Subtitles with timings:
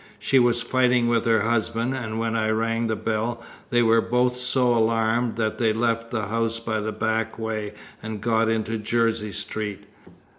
[0.17, 4.35] She was fighting with her husband, and when I rang the bell they were both
[4.35, 9.31] so alarmed that they left the house by the back way and got into Jersey
[9.31, 9.83] Street.